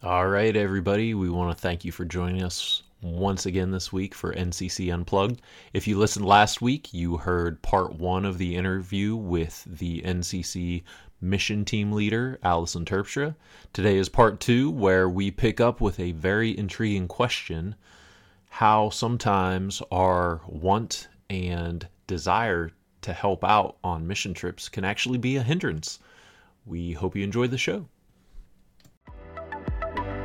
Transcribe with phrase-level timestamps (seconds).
[0.00, 1.12] All right, everybody.
[1.12, 5.42] We want to thank you for joining us once again this week for NCC Unplugged.
[5.72, 10.84] If you listened last week, you heard part one of the interview with the NCC
[11.20, 13.34] mission team leader, Allison Terpstra.
[13.72, 17.74] Today is part two, where we pick up with a very intriguing question
[18.50, 22.70] how sometimes our want and desire
[23.02, 25.98] to help out on mission trips can actually be a hindrance.
[26.64, 27.88] We hope you enjoy the show.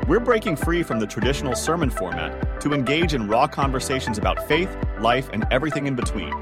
[0.05, 4.75] We're breaking free from the traditional sermon format to engage in raw conversations about faith,
[4.99, 6.33] life, and everything in between.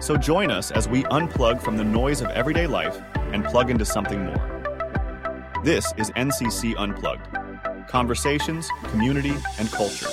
[0.00, 3.00] So join us as we unplug from the noise of everyday life
[3.32, 5.62] and plug into something more.
[5.64, 7.26] This is NCC Unplugged
[7.88, 10.10] conversations, community, and culture.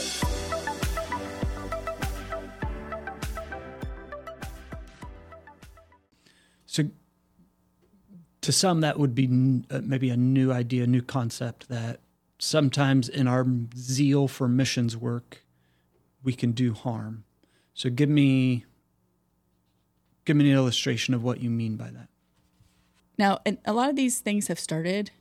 [6.66, 6.84] So,
[8.40, 9.28] to some, that would be
[9.70, 12.00] uh, maybe a new idea, new concept that
[12.40, 15.44] sometimes in our zeal for missions work,
[16.24, 17.24] we can do harm.
[17.74, 18.66] So, give me
[20.26, 22.08] give me an illustration of what you mean by that.
[23.18, 25.12] Now, and a lot of these things have started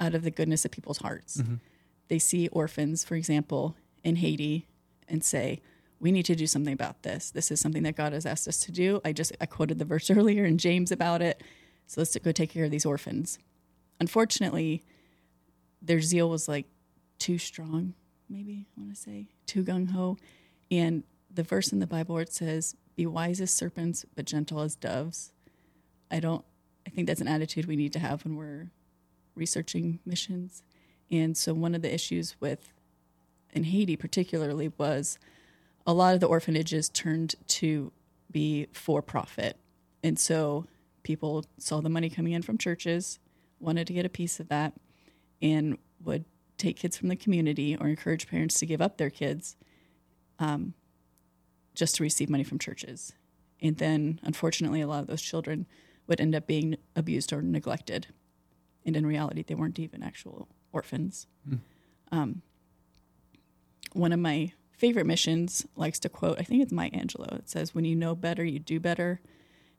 [0.00, 1.38] out of the goodness of people's hearts.
[1.38, 1.56] Mm-hmm.
[2.08, 4.66] They see orphans, for example, in Haiti
[5.08, 5.60] and say,
[6.00, 7.30] we need to do something about this.
[7.30, 9.00] This is something that God has asked us to do.
[9.04, 11.42] I just I quoted the verse earlier in James about it.
[11.86, 13.38] So let's go take care of these orphans.
[14.00, 14.82] Unfortunately,
[15.84, 16.66] their zeal was like
[17.18, 17.94] too strong,
[18.28, 20.16] maybe I want to say, too gung ho.
[20.70, 24.60] And the verse in the Bible where it says, Be wise as serpents, but gentle
[24.60, 25.32] as doves.
[26.10, 26.44] I don't
[26.86, 28.70] I think that's an attitude we need to have when we're
[29.34, 30.62] researching missions.
[31.10, 32.72] And so one of the issues with
[33.52, 35.18] in Haiti particularly was
[35.86, 37.92] a lot of the orphanages turned to
[38.30, 39.56] be for profit.
[40.02, 40.66] And so
[41.02, 43.18] people saw the money coming in from churches,
[43.60, 44.74] wanted to get a piece of that,
[45.44, 46.24] and would
[46.56, 49.56] take kids from the community or encourage parents to give up their kids
[50.38, 50.72] um,
[51.74, 53.12] just to receive money from churches.
[53.60, 55.66] And then, unfortunately, a lot of those children
[56.06, 58.08] would end up being abused or neglected.
[58.86, 61.26] And in reality, they weren't even actual orphans.
[62.12, 62.42] Um,
[63.92, 67.38] one of my favorite missions likes to quote, I think it's Maya Angelou.
[67.38, 69.20] It says, When you know better, you do better.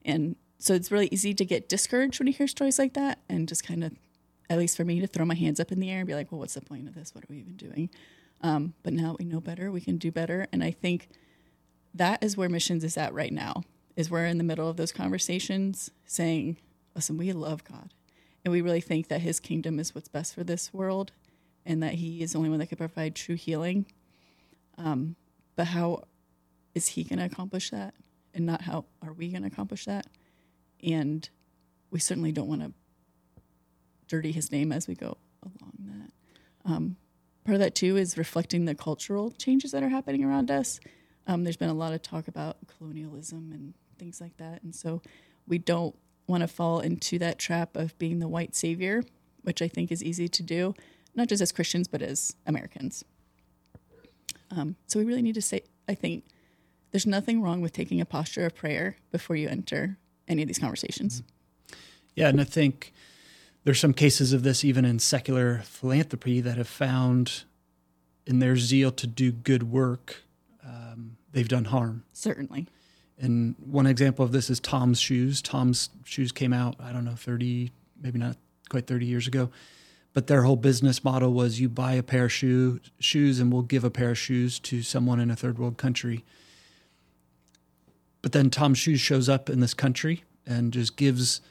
[0.04, 3.48] And so it's really easy to get discouraged when you hear stories like that and
[3.48, 3.94] just kind of,
[4.50, 6.32] at least for me, to throw my hands up in the air and be like,
[6.32, 7.14] Well, what's the point of this?
[7.14, 7.90] What are we even doing?
[8.42, 10.48] Um, but now we know better, we can do better.
[10.52, 11.10] And I think
[11.96, 13.64] that is where missions is at right now
[13.96, 16.58] is we're in the middle of those conversations saying
[16.94, 17.94] listen we love god
[18.44, 21.12] and we really think that his kingdom is what's best for this world
[21.66, 23.86] and that he is the only one that can provide true healing
[24.78, 25.16] um,
[25.56, 26.04] but how
[26.74, 27.94] is he going to accomplish that
[28.34, 30.06] and not how are we going to accomplish that
[30.84, 31.30] and
[31.90, 32.74] we certainly don't want to
[34.08, 36.12] dirty his name as we go along that
[36.72, 36.96] um,
[37.44, 40.80] part of that too is reflecting the cultural changes that are happening around us
[41.28, 44.62] um, there's been a lot of talk about colonialism and things like that.
[44.64, 45.02] And so
[45.48, 45.96] we don't
[46.28, 49.04] want to fall into that trap of being the white savior,
[49.44, 50.74] which I think is easy to do,
[51.16, 53.04] not just as Christians, but as Americans.
[54.52, 56.26] Um, so we really need to say, I think
[56.92, 60.60] there's nothing wrong with taking a posture of prayer before you enter any of these
[60.60, 61.24] conversations.
[62.16, 62.94] Yeah, and I think
[63.66, 67.44] there's some cases of this even in secular philanthropy that have found
[68.26, 70.24] in their zeal to do good work,
[70.64, 72.04] um, they've done harm.
[72.14, 72.68] Certainly.
[73.20, 75.42] And one example of this is Tom's Shoes.
[75.42, 77.72] Tom's Shoes came out, I don't know, 30,
[78.02, 78.38] maybe not
[78.70, 79.50] quite 30 years ago.
[80.14, 83.64] But their whole business model was you buy a pair of shoe, shoes and we'll
[83.64, 86.24] give a pair of shoes to someone in a third world country.
[88.22, 91.42] But then Tom's Shoes shows up in this country and just gives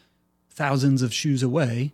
[0.51, 1.93] thousands of shoes away.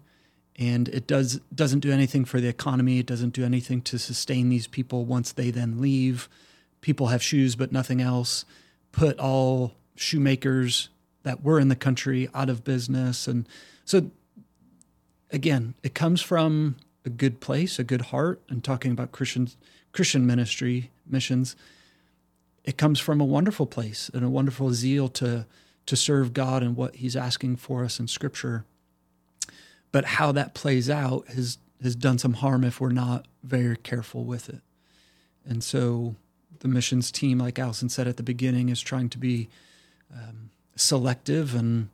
[0.60, 2.98] And it does doesn't do anything for the economy.
[2.98, 6.28] It doesn't do anything to sustain these people once they then leave.
[6.82, 8.44] People have shoes but nothing else
[8.93, 10.88] put all shoemakers
[11.22, 13.28] that were in the country out of business.
[13.28, 13.48] And
[13.84, 14.10] so,
[15.31, 19.48] again, it comes from a good place, a good heart, and talking about Christian
[19.92, 21.56] Christian ministry missions.
[22.65, 25.47] It comes from a wonderful place and a wonderful zeal to
[25.86, 28.65] to serve God and what He's asking for us in Scripture.
[29.92, 34.25] But how that plays out has has done some harm if we're not very careful
[34.25, 34.60] with it.
[35.47, 36.16] And so
[36.60, 39.48] the missions team, like Allison said at the beginning, is trying to be
[40.13, 41.89] um, selective and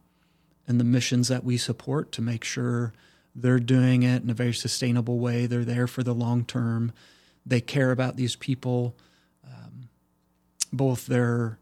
[0.69, 2.93] and the missions that we support to make sure
[3.35, 5.47] they're doing it in a very sustainable way.
[5.47, 6.93] They're there for the long term.
[7.45, 8.97] They care about these people,
[9.47, 9.89] um,
[10.73, 11.59] both their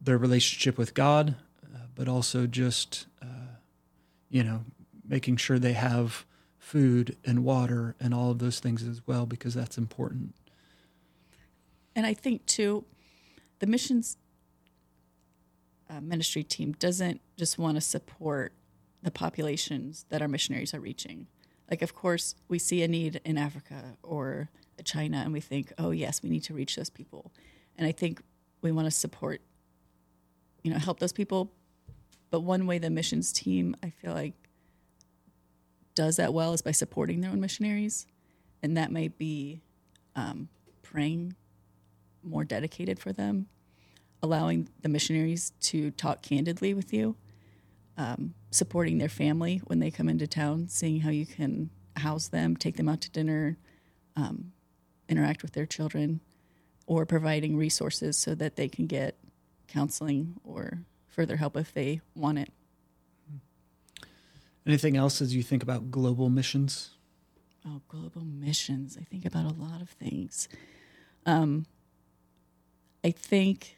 [0.00, 1.34] their relationship with God,
[1.64, 3.56] uh, but also just uh,
[4.30, 4.64] you know
[5.08, 6.24] making sure they have
[6.58, 10.34] food and water and all of those things as well because that's important.
[11.94, 12.84] And I think too,
[13.60, 14.16] the missions
[15.88, 18.52] uh, ministry team doesn't just want to support
[19.02, 21.28] the populations that our missionaries are reaching.
[21.70, 24.50] Like, of course, we see a need in Africa or
[24.84, 27.32] China, and we think, oh yes, we need to reach those people.
[27.76, 28.20] And I think
[28.62, 29.40] we want to support,
[30.62, 31.52] you know, help those people.
[32.30, 34.34] But one way the missions team, I feel like,
[35.96, 38.06] does that well is by supporting their own missionaries,
[38.62, 39.62] and that may be
[40.14, 40.48] um,
[40.82, 41.34] praying
[42.22, 43.46] more dedicated for them,
[44.22, 47.16] allowing the missionaries to talk candidly with you,
[47.96, 52.56] um, supporting their family when they come into town, seeing how you can house them,
[52.56, 53.56] take them out to dinner,
[54.16, 54.52] um,
[55.08, 56.20] interact with their children,
[56.86, 59.16] or providing resources so that they can get
[59.66, 62.52] counseling or further help if they want it.
[64.66, 66.90] Anything else as you think about global missions?
[67.66, 68.98] Oh, global missions.
[69.00, 70.48] I think about a lot of things.
[71.24, 71.66] Um,
[73.04, 73.76] I think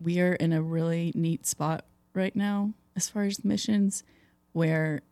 [0.00, 1.84] we are in a really neat spot
[2.14, 4.02] right now as far as missions
[4.52, 5.02] where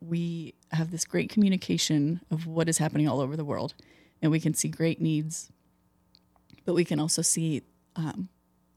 [0.00, 3.74] we have this great communication of what is happening all over the world
[4.20, 5.50] and we can see great needs
[6.64, 7.62] but we can also see
[7.96, 8.28] um,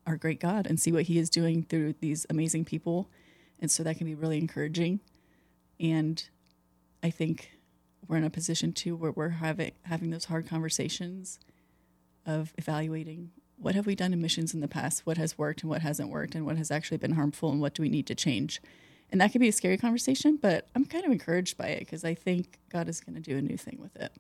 [0.06, 3.10] our great god and see what he is doing through these amazing people
[3.60, 5.00] and so that can be really encouraging
[5.80, 6.30] and
[7.04, 7.52] i think
[8.08, 11.40] we're in a position too where we're having having those hard conversations
[12.26, 15.70] of evaluating what have we done in missions in the past, what has worked and
[15.70, 18.16] what hasn't worked, and what has actually been harmful, and what do we need to
[18.16, 18.62] change.
[19.12, 22.04] And that can be a scary conversation, but I'm kind of encouraged by it because
[22.04, 24.12] I think God is going to do a new thing with it.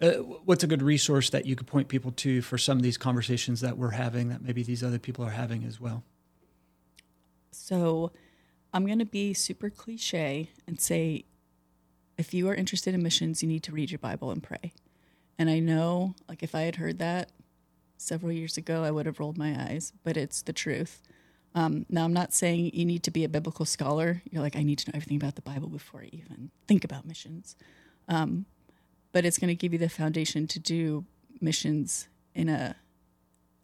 [0.00, 2.98] Uh, what's a good resource that you could point people to for some of these
[2.98, 6.04] conversations that we're having that maybe these other people are having as well?
[7.50, 8.12] So
[8.72, 11.24] I'm going to be super cliche and say
[12.18, 14.72] if you are interested in missions, you need to read your Bible and pray.
[15.38, 17.30] And I know, like, if I had heard that
[17.98, 21.02] several years ago, I would have rolled my eyes, but it's the truth.
[21.54, 24.22] Um, now, I'm not saying you need to be a biblical scholar.
[24.30, 27.06] You're like, I need to know everything about the Bible before I even think about
[27.06, 27.56] missions.
[28.08, 28.46] Um,
[29.12, 31.04] but it's going to give you the foundation to do
[31.40, 32.76] missions in a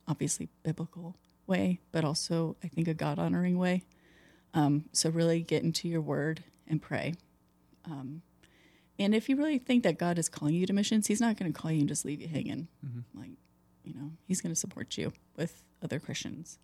[0.09, 1.17] obviously biblical
[1.47, 3.83] way, but also I think a God honoring way.
[4.55, 7.15] Um, so really get into your word and pray.
[7.85, 8.23] Um,
[8.99, 11.53] and if you really think that God is calling you to missions, He's not going
[11.53, 12.69] to call you and just leave you hanging.
[12.85, 13.19] Mm-hmm.
[13.19, 13.31] Like
[13.85, 16.59] you know, he's going to support you with other Christians.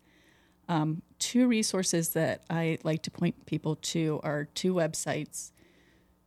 [0.67, 5.51] Um, two resources that I like to point people to are two websites.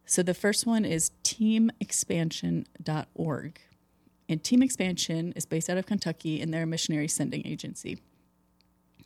[0.05, 3.61] So the first one is teamexpansion.org.
[4.29, 7.99] And Team Expansion is based out of Kentucky and they're a missionary sending agency.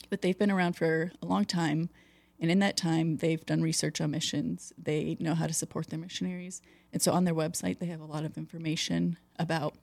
[0.08, 1.90] But they've been around for a long time.
[2.40, 4.72] And in that time, they've done research on missions.
[4.76, 6.60] They know how to support their missionaries.
[6.92, 9.74] And so on their website, they have a lot of information about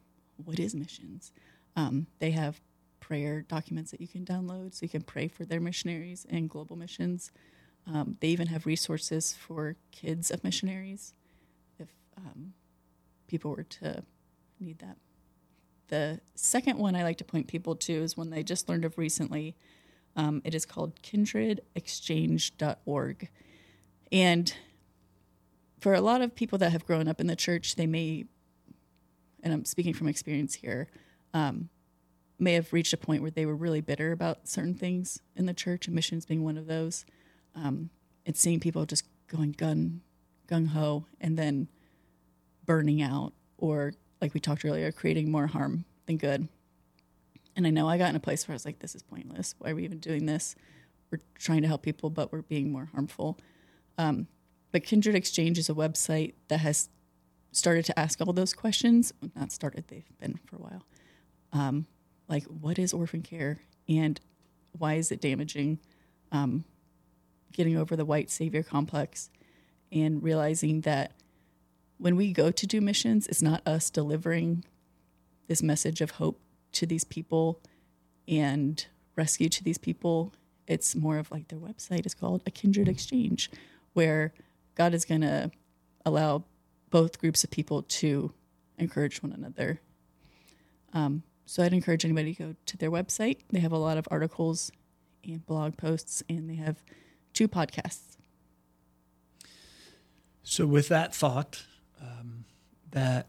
[0.43, 1.31] what is missions,
[1.75, 2.59] um, they have
[2.99, 6.75] prayer documents that you can download so you can pray for their missionaries and global
[6.75, 7.31] missions.
[7.85, 11.13] Um, they even have resources for kids of missionaries
[11.79, 12.53] if um,
[13.27, 14.03] people were to
[14.59, 14.97] need that.
[15.89, 18.97] The second one I like to point people to is one they just learned of
[18.97, 19.55] recently.
[20.15, 23.29] Um, it is called kindredexchange.org.
[24.11, 24.53] And
[25.79, 28.25] for a lot of people that have grown up in the church, they may,
[29.41, 30.87] and I'm speaking from experience here,
[31.33, 31.69] um,
[32.39, 35.53] may have reached a point where they were really bitter about certain things in the
[35.53, 37.05] church, and missions being one of those.
[37.55, 37.89] Um,
[38.25, 40.01] and seeing people just going gun
[40.47, 41.67] gung ho and then
[42.65, 46.47] burning out, or like we talked earlier, creating more harm than good.
[47.55, 49.55] And I know I got in a place where I was like, "This is pointless.
[49.59, 50.55] Why are we even doing this?
[51.11, 53.37] We're trying to help people, but we're being more harmful."
[53.97, 54.27] Um,
[54.71, 56.89] but Kindred Exchange is a website that has
[57.51, 59.13] started to ask all those questions.
[59.35, 60.83] Not started; they've been for a while
[61.53, 61.85] um,
[62.27, 64.19] like what is orphan care and
[64.77, 65.79] why is it damaging
[66.31, 66.65] um,
[67.51, 69.29] getting over the white savior complex
[69.91, 71.11] and realizing that
[71.97, 74.65] when we go to do missions it's not us delivering
[75.47, 76.41] this message of hope
[76.73, 77.59] to these people
[78.27, 80.33] and rescue to these people
[80.67, 83.49] it's more of like their website is called a kindred exchange
[83.93, 84.33] where
[84.75, 85.51] god is going to
[86.05, 86.43] allow
[86.89, 88.33] both groups of people to
[88.77, 89.79] encourage one another
[90.93, 93.39] um, so I'd encourage anybody to go to their website.
[93.51, 94.71] They have a lot of articles
[95.23, 96.83] and blog posts, and they have
[97.33, 98.17] two podcasts.
[100.43, 101.63] So, with that thought,
[102.01, 102.45] um,
[102.91, 103.27] that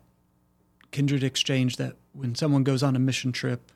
[0.95, 3.73] kindred exchange, that when someone goes on a mission trip,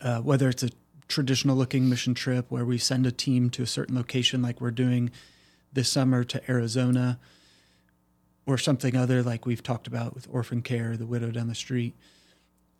[0.00, 0.70] uh, whether it's a
[1.06, 4.72] traditional looking mission trip where we send a team to a certain location, like we're
[4.72, 5.12] doing
[5.72, 7.20] this summer to Arizona,
[8.44, 11.94] or something other like we've talked about with orphan care, the widow down the street.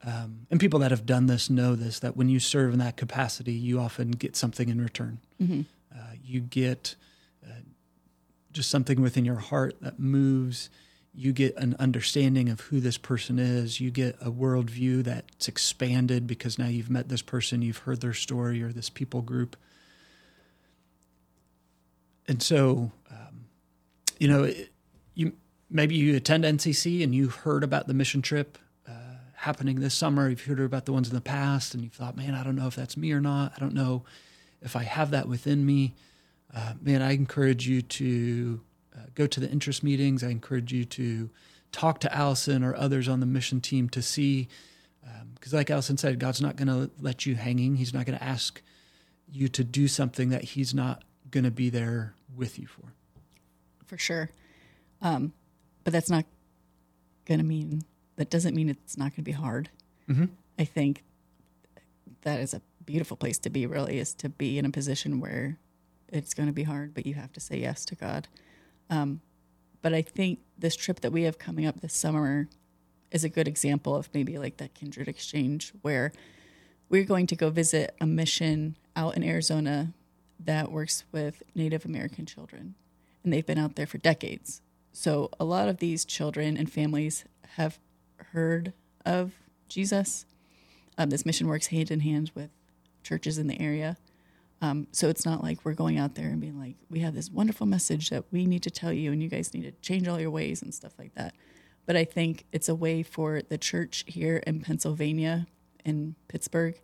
[0.05, 2.97] Um, and people that have done this know this that when you serve in that
[2.97, 5.21] capacity, you often get something in return.
[5.41, 5.61] Mm-hmm.
[5.95, 6.97] Uh, you get
[7.47, 7.61] uh,
[8.51, 10.69] just something within your heart that moves.
[11.13, 13.81] You get an understanding of who this person is.
[13.81, 18.15] You get a worldview that's expanded because now you've met this person, you've heard their
[18.15, 19.57] story or this people group.
[22.29, 23.47] And so, um,
[24.21, 24.71] you know, it,
[25.15, 25.33] you
[25.69, 28.57] maybe you attend NCC and you heard about the mission trip
[28.89, 28.93] uh,
[29.35, 30.29] happening this summer.
[30.29, 32.69] You've heard about the ones in the past, and you've thought, man, I don't know
[32.69, 33.53] if that's me or not.
[33.57, 34.05] I don't know
[34.63, 35.95] if I have that within me.
[36.55, 38.61] Uh, man, I encourage you to
[38.97, 40.23] uh, go to the interest meetings.
[40.23, 41.31] I encourage you to
[41.73, 44.49] talk to Allison or others on the mission team to see,
[45.35, 47.77] because um, like Allison said, God's not going to let you hanging.
[47.77, 48.61] He's not going to ask
[49.31, 52.93] you to do something that He's not going to be there with you for.
[53.87, 54.31] For sure.
[55.03, 55.33] Um,
[55.85, 56.25] but that's not
[57.25, 57.83] going to mean,
[58.17, 59.71] that doesn't mean it's not going to be hard.
[60.09, 60.27] Mm-hmm.
[60.59, 61.05] I think
[62.23, 65.59] that is a beautiful place to be, really, is to be in a position where
[66.09, 68.29] it's going to be hard, but you have to say yes to God.
[68.91, 69.21] Um,
[69.83, 72.49] but I think this trip that we have coming up this summer
[73.11, 76.13] is a good example of maybe like that kindred exchange where
[76.89, 79.93] we're going to go visit a mission out in Arizona
[80.39, 82.75] that works with Native American children.
[83.23, 84.61] And they've been out there for decades.
[84.93, 87.25] So a lot of these children and families
[87.57, 87.79] have
[88.33, 88.73] heard
[89.05, 89.33] of
[89.69, 90.27] Jesus.
[90.99, 92.51] Um, this mission works hand in hand with
[93.03, 93.97] churches in the area.
[94.63, 97.31] Um, so it's not like we're going out there and being like, we have this
[97.31, 100.21] wonderful message that we need to tell you, and you guys need to change all
[100.21, 101.35] your ways and stuff like that.
[101.87, 105.47] But I think it's a way for the church here in Pennsylvania,
[105.85, 106.79] in Pittsburgh,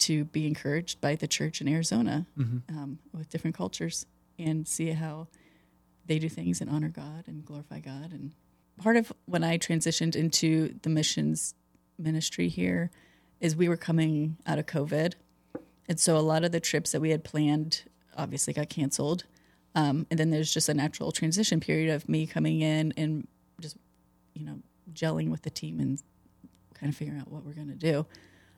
[0.00, 2.76] to be encouraged by the church in Arizona Mm-hmm.
[2.76, 4.06] um, with different cultures
[4.38, 5.28] and see how
[6.06, 8.12] they do things and honor God and glorify God.
[8.12, 8.32] And
[8.80, 11.54] part of when I transitioned into the missions
[11.98, 12.90] ministry here
[13.40, 15.14] is we were coming out of COVID.
[15.88, 17.84] And so a lot of the trips that we had planned
[18.16, 19.24] obviously got canceled.
[19.74, 23.26] Um, and then there's just a natural transition period of me coming in and
[23.60, 23.76] just,
[24.34, 24.58] you know,
[24.92, 26.02] gelling with the team and
[26.74, 28.06] kind of figuring out what we're going to do.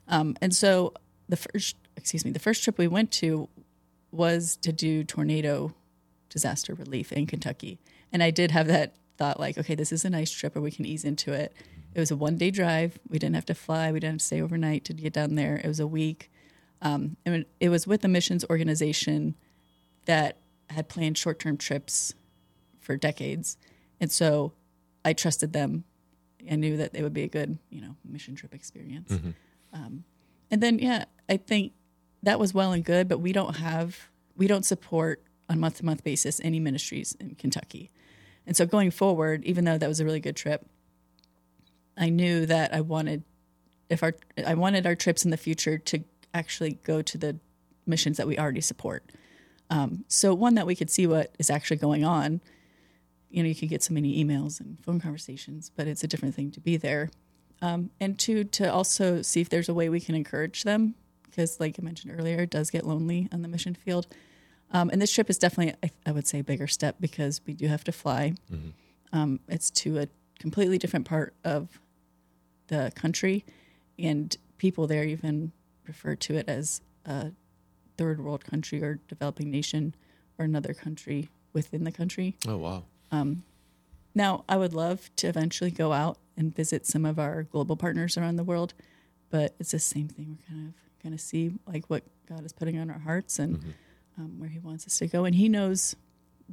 [0.07, 0.93] Um, and so
[1.29, 3.49] the first, excuse me, the first trip we went to
[4.11, 5.73] was to do tornado
[6.29, 7.79] disaster relief in Kentucky.
[8.11, 10.71] And I did have that thought like, okay, this is a nice trip or we
[10.71, 11.53] can ease into it.
[11.93, 12.97] It was a one day drive.
[13.09, 13.91] We didn't have to fly.
[13.91, 15.61] We didn't have to stay overnight to get down there.
[15.63, 16.31] It was a week.
[16.81, 19.35] Um, and it was with a missions organization
[20.05, 20.37] that
[20.69, 22.13] had planned short term trips
[22.79, 23.57] for decades.
[23.99, 24.53] And so
[25.05, 25.83] I trusted them
[26.47, 29.11] and knew that they would be a good, you know, mission trip experience.
[29.73, 30.03] Um,
[30.49, 31.73] and then, yeah, I think
[32.23, 35.85] that was well and good, but we don't have, we don't support on month to
[35.85, 37.91] month basis any ministries in Kentucky.
[38.47, 40.65] And so going forward, even though that was a really good trip,
[41.95, 43.23] I knew that I wanted,
[43.89, 47.37] if our, I wanted our trips in the future to actually go to the
[47.85, 49.03] missions that we already support.
[49.69, 52.41] Um, so one that we could see what is actually going on.
[53.29, 56.35] You know, you can get so many emails and phone conversations, but it's a different
[56.35, 57.09] thing to be there.
[57.61, 61.59] Um, and two, to also see if there's a way we can encourage them, because
[61.59, 64.07] like I mentioned earlier, it does get lonely on the mission field.
[64.73, 67.53] Um, and this trip is definitely, I, I, would say, a bigger step because we
[67.53, 68.33] do have to fly.
[68.51, 68.69] Mm-hmm.
[69.13, 70.07] Um, it's to a
[70.39, 71.79] completely different part of
[72.67, 73.45] the country,
[73.99, 75.51] and people there even
[75.91, 77.31] refer to it as a
[77.97, 79.93] third world country or developing nation
[80.39, 82.37] or another country within the country.
[82.47, 82.83] Oh wow!
[83.11, 83.43] Um,
[84.15, 88.17] now, I would love to eventually go out and visit some of our global partners
[88.17, 88.73] around the world,
[89.29, 90.37] but it's the same thing.
[90.39, 93.57] We're kind of going to see like what God is putting on our hearts and
[93.57, 94.21] mm-hmm.
[94.21, 95.95] um, where He wants us to go, and He knows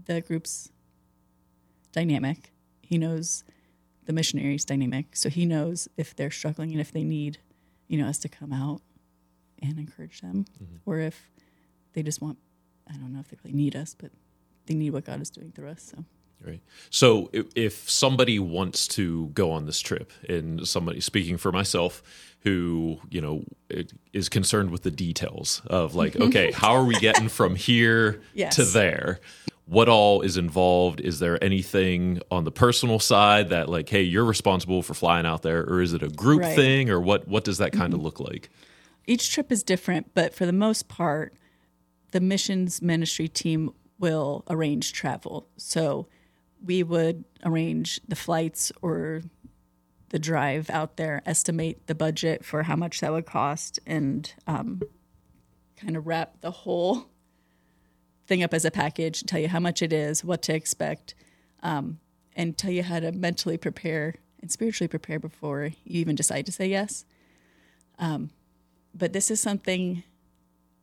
[0.07, 0.71] the group's
[1.93, 2.53] dynamic.
[2.83, 3.45] He knows
[4.07, 7.39] the missionaries' dynamic, so He knows if they're struggling and if they need,
[7.87, 8.83] you know, us to come out
[9.63, 10.77] and encourage them, mm-hmm.
[10.87, 11.31] or if
[11.93, 12.39] they just want.
[12.91, 14.11] I don't know if they really need us, but
[14.67, 15.83] they need what God is doing through us.
[15.95, 16.05] So.
[16.47, 16.61] Right.
[16.91, 22.03] So if, if somebody wants to go on this trip, and somebody speaking for myself,
[22.41, 23.45] who you know
[24.13, 28.57] is concerned with the details of like, okay, how are we getting from here yes.
[28.57, 29.21] to there?
[29.67, 31.01] What all is involved?
[31.01, 35.43] Is there anything on the personal side that like, hey, you're responsible for flying out
[35.43, 36.55] there, or is it a group right.
[36.55, 37.27] thing, or what?
[37.27, 38.01] What does that kind Mm-hmm.
[38.01, 38.49] of look like?
[39.09, 41.33] Each trip is different, but for the most part,
[42.11, 45.49] the missions ministry team will arrange travel.
[45.57, 46.09] So
[46.63, 49.23] we would arrange the flights or
[50.11, 54.83] the drive out there, estimate the budget for how much that would cost, and um,
[55.75, 57.07] kind of wrap the whole
[58.27, 61.15] thing up as a package, tell you how much it is, what to expect.
[61.63, 61.99] Um,
[62.37, 66.53] and tell you how to mentally prepare and spiritually prepare before you even decide to
[66.53, 67.07] say yes.
[67.99, 68.31] Um,
[68.99, 70.03] but this is something,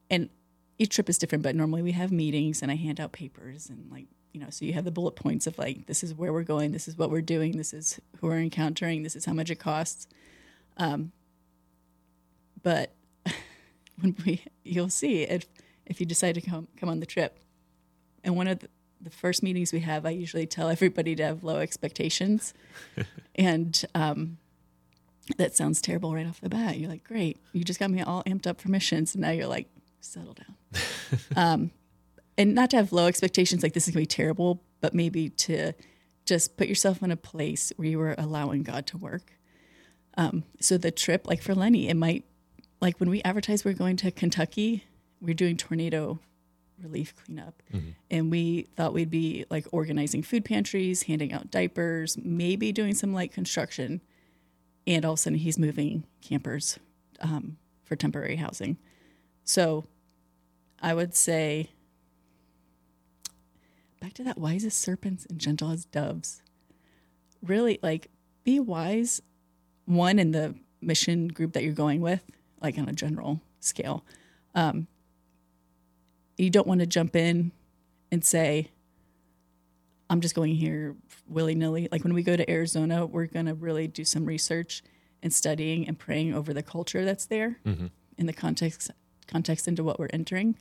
[0.10, 0.30] and
[0.78, 3.92] each trip is different, but normally we have meetings and I hand out papers and
[3.92, 6.44] like, you know, so you have the bullet points of like, this is where we're
[6.44, 9.50] going, this is what we're doing, this is who we're encountering, this is how much
[9.50, 10.08] it costs.
[10.78, 11.12] Um,
[12.62, 12.94] but
[14.00, 15.46] when we, you'll see if,
[15.86, 17.40] if you decide to come, come on the trip.
[18.24, 18.70] And one of the,
[19.00, 22.54] the first meetings we have, I usually tell everybody to have low expectations.
[23.36, 24.38] and, um,
[25.38, 26.78] that sounds terrible right off the bat.
[26.78, 29.16] You're like, great, you just got me all amped up for missions.
[29.16, 29.68] And now you're like,
[30.02, 30.82] settle down.
[31.36, 31.72] um,
[32.38, 35.74] and not to have low expectations, like this is gonna be terrible, but maybe to
[36.26, 39.34] just put yourself in a place where you were allowing God to work.
[40.18, 42.26] Um, so the trip, like for Lenny, it might,
[42.82, 44.84] like when we advertised we're going to Kentucky,
[45.22, 46.20] we're doing tornado
[46.82, 47.62] relief cleanup.
[48.12, 53.14] And we thought we'd be like organizing food pantries, handing out diapers, maybe doing some
[53.14, 54.02] light construction.
[54.88, 56.80] And all of a sudden, he's moving campers
[57.20, 58.78] um, for temporary housing.
[59.44, 59.86] So
[60.82, 61.70] I would say
[64.00, 66.42] back to that wise as serpents and gentle as doves.
[67.42, 68.10] Really, like,
[68.44, 69.22] be wise,
[69.86, 72.24] one, in the mission group that you're going with,
[72.62, 74.06] like on a general scale.
[74.54, 74.88] Um,
[76.38, 77.52] you don't want to jump in
[78.12, 78.70] and say,
[80.10, 80.96] I'm just going here
[81.28, 81.88] willy nilly.
[81.92, 84.84] Like when we go to Arizona, we're going to really do some research
[85.24, 87.60] and studying and praying over the culture that's there
[88.18, 88.92] in the context
[89.28, 90.56] context into what we're entering.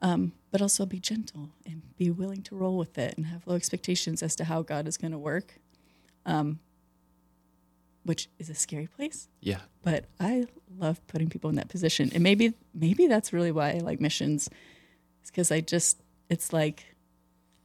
[0.00, 3.56] Um, but also be gentle and be willing to roll with it and have low
[3.56, 5.58] expectations as to how God is going to work,
[6.24, 6.60] um,
[8.04, 9.58] which is a scary place Yeah.
[9.82, 10.46] but I
[10.78, 12.10] love putting people in that position.
[12.14, 14.48] And maybe maybe that's really why I like missions.
[15.20, 16.94] It's because I just it's like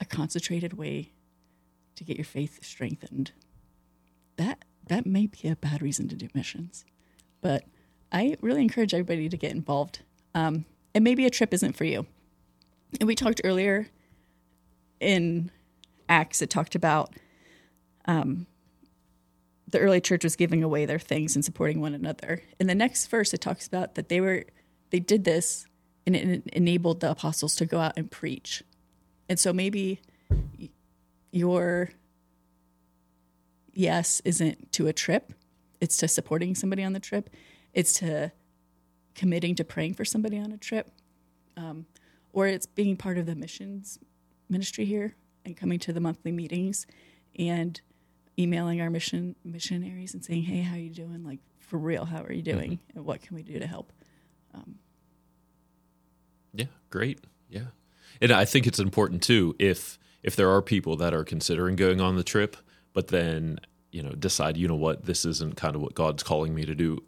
[0.03, 1.11] a concentrated way
[1.95, 3.31] to get your faith strengthened.
[4.37, 6.85] That that may be a bad reason to do missions,
[7.41, 7.65] but
[8.11, 10.01] I really encourage everybody to get involved.
[10.35, 12.05] Um, and maybe a trip isn't for you.
[12.99, 13.87] And we talked earlier
[14.99, 15.51] in
[16.09, 16.41] Acts.
[16.41, 17.15] It talked about
[19.73, 22.43] the early church was giving away their things and supporting one another.
[22.59, 24.45] In the next verse, it talks about that they were
[24.91, 25.65] they did this
[26.05, 28.63] and it enabled the apostles to go out and preach.
[29.29, 30.01] And so maybe
[31.31, 31.89] your
[33.73, 35.33] yes isn't to a trip;
[35.81, 37.29] it's to supporting somebody on the trip.
[37.73, 38.31] It's to
[39.15, 40.89] committing to praying for somebody on a trip,
[41.57, 41.85] um,
[42.31, 43.99] or it's being part of the missions
[44.49, 46.85] ministry here and coming to the monthly meetings
[47.37, 47.81] and
[48.37, 51.23] emailing our mission missionaries and saying, "Hey, how are you doing?
[51.23, 52.79] Like for real, how are you doing?
[52.95, 53.91] And what can we do to help?"
[56.53, 57.19] Yeah, great.
[57.49, 57.67] Yeah.
[58.23, 61.99] And I think it's important too if if there are people that are considering going
[62.01, 62.55] on the trip
[62.93, 63.59] but then,
[63.91, 66.75] you know, decide, you know what, this isn't kind of what God's calling me to
[66.75, 67.01] do,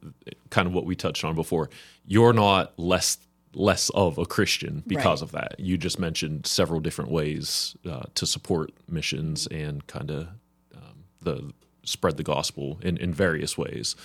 [0.49, 1.69] kind of what we touched on before.
[2.05, 3.17] You're not less
[3.53, 5.27] less of a Christian because Right.
[5.27, 5.59] of that.
[5.59, 10.27] You just mentioned several different ways uh, to support missions and kind of
[10.75, 11.53] um, the
[11.85, 13.95] spread the gospel in in various ways.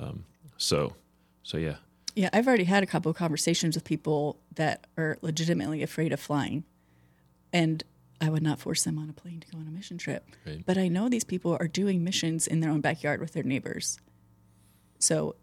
[0.00, 0.24] Um,
[0.56, 0.94] so
[1.42, 1.76] so yeah.
[2.14, 6.20] Yeah, I've already had a couple of conversations with people that are legitimately afraid of
[6.20, 6.64] flying.
[7.52, 7.82] And
[8.20, 10.24] I would not force them on a plane to go on a mission trip.
[10.46, 10.64] Right.
[10.64, 13.98] But I know these people are doing missions in their own backyard with their neighbors.
[14.98, 15.36] So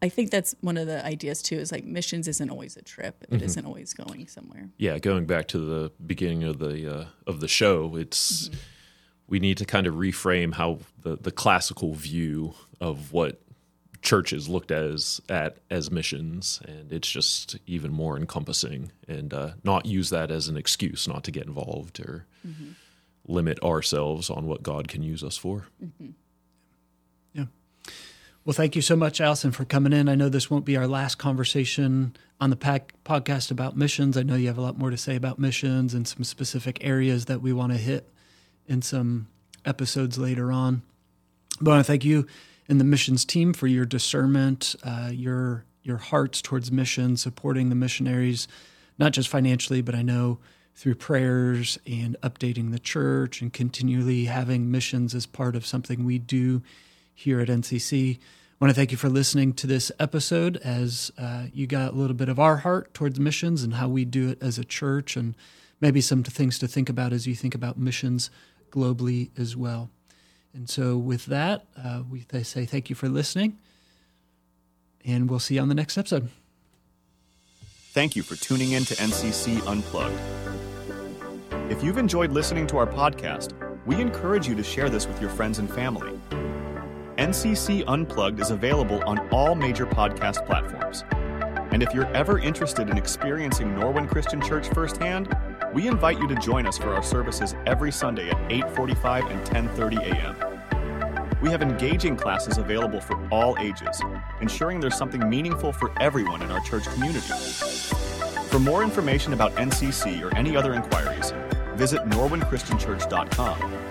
[0.00, 3.24] I think that's one of the ideas too is like missions isn't always a trip.
[3.30, 4.68] It not always going somewhere.
[4.78, 8.50] yeah, going back to the beginning of the uh, of the show, it's
[9.26, 13.40] we need to kind of reframe how the the classical view of what
[14.04, 19.86] churches looked as at as missions, and it's just even more encompassing, and uh, not
[19.86, 22.26] use that as an excuse not to get involved or
[23.26, 25.66] limit ourselves on what God can use us for.
[27.32, 27.46] Yeah.
[28.44, 30.08] Well, thank you so much, Allison, for coming in.
[30.08, 34.18] I know this won't be our last conversation on the pack podcast about missions.
[34.18, 37.24] I know you have a lot more to say about missions and some specific areas
[37.24, 38.12] that we want to hit
[38.66, 39.28] in some
[39.64, 40.82] episodes later on.
[41.58, 42.26] But I want to thank you
[42.68, 47.74] and the missions team for your discernment, uh, your your hearts towards mission, supporting the
[47.74, 48.48] missionaries,
[48.98, 50.38] not just financially, but I know
[50.74, 56.18] through prayers and updating the church and continually having missions as part of something we
[56.18, 56.62] do
[57.12, 58.16] here at NCC.
[58.16, 58.18] I
[58.60, 62.16] want to thank you for listening to this episode as uh, you got a little
[62.16, 65.36] bit of our heart towards missions and how we do it as a church, and
[65.80, 68.30] maybe some things to think about as you think about missions
[68.70, 69.90] globally as well.
[70.54, 73.58] And so, with that, uh, we say thank you for listening,
[75.04, 76.28] and we'll see you on the next episode.
[77.92, 80.18] Thank you for tuning in to NCC Unplugged.
[81.70, 83.52] If you've enjoyed listening to our podcast,
[83.84, 86.12] we encourage you to share this with your friends and family.
[87.18, 91.04] NCC Unplugged is available on all major podcast platforms.
[91.72, 95.36] And if you're ever interested in experiencing Norwin Christian Church firsthand,
[95.74, 99.98] we invite you to join us for our services every Sunday at 8:45 and 10:30
[99.98, 100.36] a.m.
[101.42, 104.00] We have engaging classes available for all ages,
[104.40, 107.34] ensuring there's something meaningful for everyone in our church community.
[108.50, 111.32] For more information about NCC or any other inquiries,
[111.74, 113.83] visit norwinchristianchurch.com.